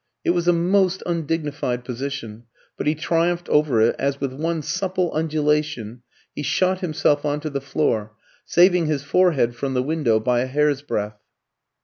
It 0.25 0.31
was 0.31 0.47
a 0.47 0.51
most 0.51 1.03
undignified 1.05 1.85
position; 1.85 2.45
but 2.75 2.87
he 2.87 2.95
triumphed 2.95 3.47
over 3.49 3.81
it, 3.81 3.95
as, 3.99 4.19
with 4.19 4.33
one 4.33 4.63
supple 4.63 5.11
undulation, 5.13 6.01
he 6.35 6.41
shot 6.41 6.79
himself 6.79 7.23
on 7.23 7.39
to 7.41 7.51
the 7.51 7.61
floor, 7.61 8.13
saving 8.43 8.87
his 8.87 9.03
forehead 9.03 9.55
from 9.55 9.75
the 9.75 9.83
window 9.83 10.19
by 10.19 10.39
a 10.39 10.47
hair's 10.47 10.81
breath. 10.81 11.19